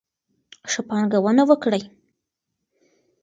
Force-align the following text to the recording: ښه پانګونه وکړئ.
ښه 0.71 0.81
پانګونه 0.87 1.43
وکړئ. 1.49 1.83